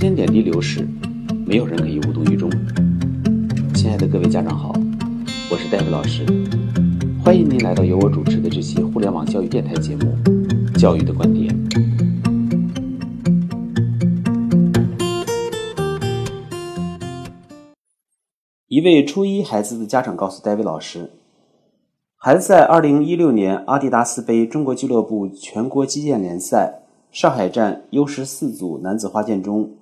[0.00, 0.88] 间点滴流逝，
[1.44, 2.50] 没有人可以无动于衷。
[3.74, 4.72] 亲爱的各位家长好，
[5.50, 6.24] 我是戴维老师，
[7.22, 10.16] 欢迎您来到由我主持的这期互联网教育电台节目
[10.80, 11.54] 《教育的观点》。
[18.68, 21.10] 一位初一孩子的家长告诉戴维老师，
[22.16, 29.72] 孩子在2016年阿迪达斯杯中国俱乐部全国击剑联赛上海站 U 十四组男子花剑中，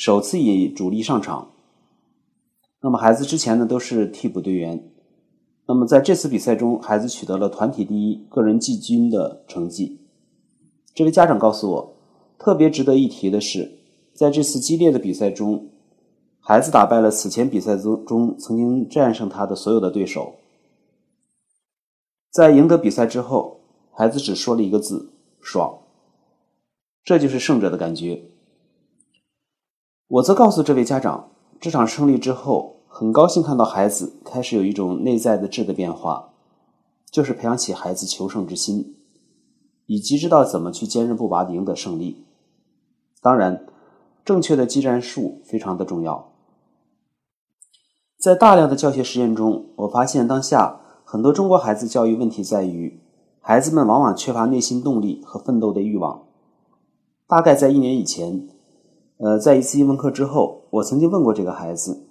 [0.00, 1.50] 首次以主力上场。
[2.80, 4.90] 那么孩子之前呢都是替补队员。
[5.66, 10.00] 那么在这次比赛中，孩子取得了团体第一、个人季军的成绩。
[10.94, 11.96] 这位家长告诉我，
[12.38, 13.70] 特别值得一提的是，
[14.14, 15.68] 在这次激烈的比赛中，
[16.40, 20.36] 孩子打败了此前比赛中中曾经战胜他的所有的对手。
[22.30, 23.60] 在赢得比赛之后，
[23.92, 25.10] 孩子只说了一个字：
[25.42, 25.78] 爽。
[27.04, 28.22] 这就是胜者的感觉。
[30.10, 31.28] 我则告诉这位家长，
[31.60, 36.30] 这场胜利之后，很高兴看到孩子开始有一种内在的质的变化，
[37.12, 38.96] 就是培养起孩子求胜之心，
[39.86, 42.24] 以及知道怎么去坚韧不拔的赢得胜利。
[43.22, 43.64] 当然，
[44.24, 46.32] 正确的技战术非常的重要。
[48.18, 53.00] 在大量的教学实验中，我发现当下很多中国孩子教育问题在于，
[53.40, 56.24] 孩子们往往缺乏内心动力和奋斗的欲望。
[57.28, 58.48] 大概在一年以前，
[59.22, 62.08] 呃，在一次英文课之后，我曾经问过这个孩子。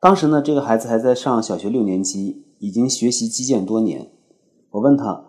[0.00, 4.10] 当时呢，这个孩子还在上小学六年级，已经学习击剑多年。
[4.70, 5.24] 我问他，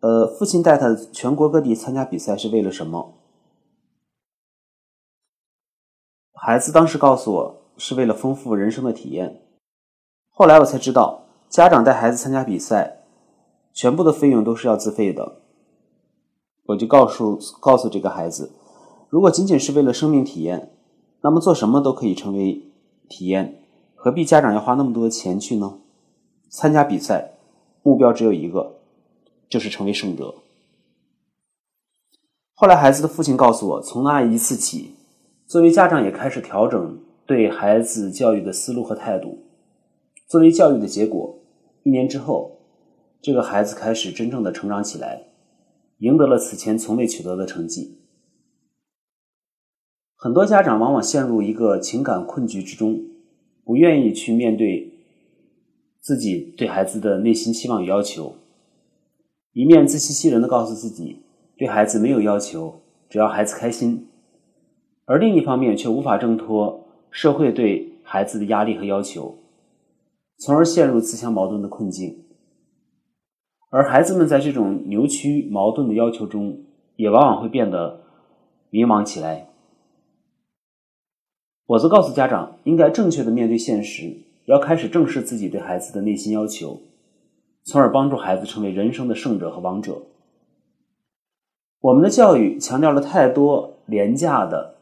[0.00, 3.18] 呃，父亲带他全国各地参加比赛是为了什么？
[6.32, 9.42] 孩子当时告诉我，是为了丰富人生的体验。
[10.30, 13.04] 后来我才知道，家长带孩子参加比赛，
[13.74, 15.42] 全部的费用都是要自费的。
[16.68, 18.52] 我就告诉告诉这个孩子，
[19.08, 20.70] 如果仅仅是为了生命体验，
[21.22, 22.62] 那么做什么都可以成为
[23.08, 23.62] 体验，
[23.94, 25.78] 何必家长要花那么多钱去呢？
[26.50, 27.32] 参加比赛，
[27.82, 28.76] 目标只有一个，
[29.48, 30.34] 就是成为胜者。
[32.52, 34.94] 后来孩子的父亲告诉我，从那一次起，
[35.46, 39.38] 作为家长也开始调整对孩子教育的思路和态度。
[40.26, 41.38] 作为教育的结果，
[41.82, 42.58] 一年之后，
[43.22, 45.22] 这个孩子开始真正的成长起来。
[45.98, 47.98] 赢得了此前从未取得的成绩。
[50.20, 53.00] 很多家长往往陷入一个情感困局之中，
[53.64, 54.92] 不愿意去面对
[56.00, 58.34] 自己对孩子的内心期望与要求，
[59.52, 61.20] 一面自欺欺人的告诉自己
[61.56, 64.08] 对孩子没有要求，只要孩子开心，
[65.04, 69.38] 而另一方面却无法挣脱社会对孩子的压力和要求，
[70.38, 72.24] 从而陷入自相矛盾的困境。
[73.70, 76.64] 而孩子们在这种扭曲矛盾的要求中，
[76.96, 78.00] 也往往会变得
[78.70, 79.44] 迷茫起来。
[81.68, 86.80] 我则告诉家长，应该正确的面对现实，要开始正视自己对孩子的内心要求，
[87.64, 90.00] 从而帮助孩子成为人生的胜者和王者。
[91.80, 94.76] 我们的教育强调了太多廉价的、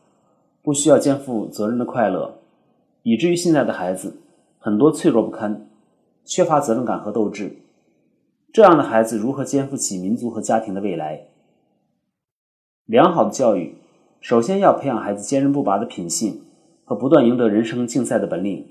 [0.63, 2.39] 不需要肩负责任的快乐，
[3.03, 4.19] 以至于现在的孩子
[4.61, 5.67] 很多脆弱不堪，
[6.25, 7.57] 缺乏责任感和斗志。
[8.53, 11.27] 这样的孩子如何肩负起民族和家庭的未来？
[12.85, 13.75] 良好的教育
[14.21, 16.43] 首先要培养孩子坚韧不拔的品性
[16.87, 18.67] 和不断赢得人生竞赛的本领。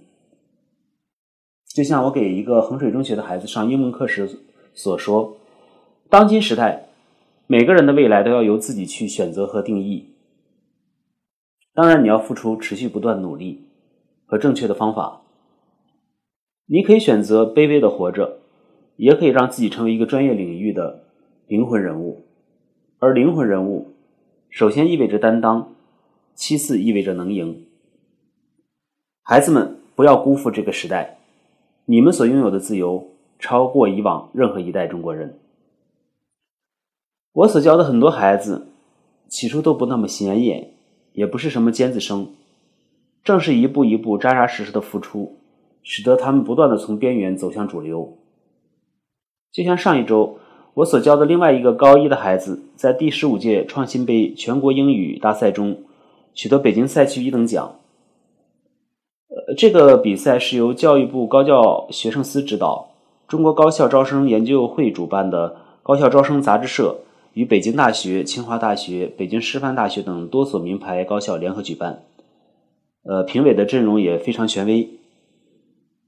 [1.68, 4.40] 就像我给一个衡水中学的孩子上英文课时
[4.74, 5.38] 所说
[6.10, 6.88] ：“当今时代，
[7.46, 10.16] 每个人的未来都要由自己去选择和定义。
[11.76, 13.66] 当然，你要付出持续不断努力
[14.26, 15.22] 和正确的方法。
[16.66, 18.40] 你可以选择卑微的活着。”
[18.98, 21.04] 也可以让自己成为一个专业领域的
[21.48, 22.24] 灵魂人物，
[22.98, 23.92] 而灵魂人物
[24.50, 25.76] 首先意味着担当，
[26.34, 27.66] 其次意味着能赢。
[29.28, 31.18] 孩子们，不要辜负这个时代，
[31.86, 33.08] 你们所拥有的自由
[33.40, 35.40] 超过以往任何一代中国人。
[37.34, 38.68] 我所教的很多孩子，
[39.28, 40.74] 起初都不那么显眼，
[41.14, 42.28] 也不是什么尖子生，
[43.24, 45.40] 正是一步一步扎扎实实的付出，
[45.82, 48.20] 使得他们不断的从边缘走向主流。
[49.52, 50.38] 就像上一周
[50.76, 55.82] 我所教的另外一个高一的孩子，在第十五届创新杯全国英语大赛中
[56.36, 57.80] 取得北京赛区一等奖。
[59.58, 62.90] 这个比赛是由教育部高教学生司指导，
[63.28, 66.98] 中国高校招生研究会主办的高校招生杂志社
[67.34, 72.04] 与北京大学、清华大学、北京师范大学等多所名牌高校联合举办。
[73.04, 74.90] 呃，评委的阵容也非常权威。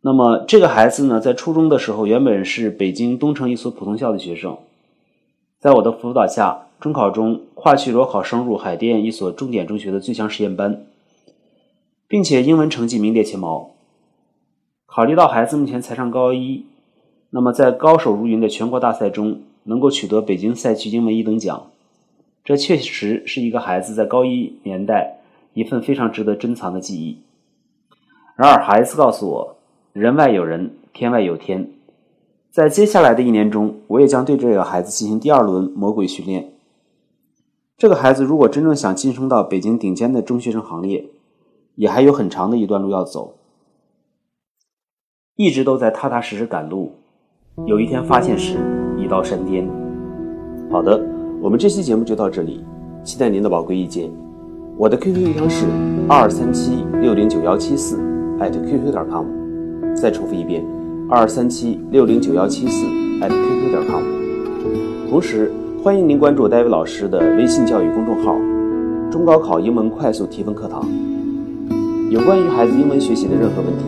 [0.01, 4.57] 那么这个孩子呢，在初中的时候，原本是北京东城一所普通校的学生，
[5.59, 10.85] 在我的辅导下，中考中跨区裸考升入海淀一所重点中学的最强实验班，
[12.07, 13.71] 并且英文成绩名列前茅。
[14.85, 16.65] 考虑到孩子目前才上高一，
[17.29, 21.67] 那么在高手如云的全国大赛中能够取得北京赛区英文一等奖，
[22.43, 25.19] 这确实是一个孩子在高一年代
[25.53, 27.19] 一份非常值得珍藏的记忆。
[28.35, 29.57] 然而，孩子告诉我，
[29.93, 31.69] 人外有人，天外有天。
[32.49, 36.53] 在接下来的一年中，我也将对这个孩子进行第二轮魔鬼训练。
[37.77, 41.05] 这个孩子如果真正想晋升到北京顶尖的中学生行列，
[41.77, 43.35] 也还有很长的一段路要走。
[45.35, 46.91] 一直都在踏踏实实赶路，
[47.67, 48.57] 有一天发现时
[48.97, 49.69] 已到山巅。
[50.71, 50.99] 好的，
[51.39, 52.63] 我们这期节目就到这里，
[53.03, 54.11] 期待您的宝贵意见。
[54.75, 55.67] 我的 QQ 邮箱是
[56.09, 58.01] 二三七六零九幺七四
[58.39, 59.25] 艾特 QQ 点 com，
[59.95, 60.65] 再重复一遍。
[61.07, 64.03] 二三七六零九幺七四 @QQ 点 com，
[65.09, 65.51] 同时
[65.83, 68.35] 欢迎您关注戴维老师的微信教育公众号
[69.09, 70.83] “中高考英文快速提分课堂”。
[72.09, 73.83] 有关于孩子英文学习的任何问题，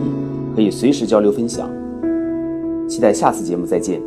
[0.54, 1.70] 可以随时交流分享。
[2.86, 4.00] 期待下次节目再见。